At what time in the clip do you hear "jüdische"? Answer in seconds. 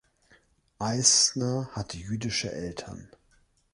1.99-2.51